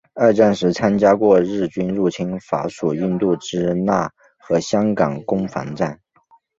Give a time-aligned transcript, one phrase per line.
[0.15, 5.99] 二战时参加过日军入侵法属印度支那和香港攻防战。